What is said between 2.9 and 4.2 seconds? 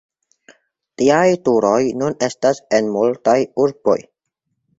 multaj urboj.